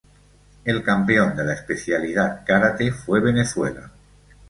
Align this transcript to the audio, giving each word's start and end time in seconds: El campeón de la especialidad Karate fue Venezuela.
El 0.65 0.83
campeón 0.83 1.35
de 1.35 1.43
la 1.43 1.53
especialidad 1.53 2.43
Karate 2.43 2.91
fue 2.91 3.19
Venezuela. 3.19 3.91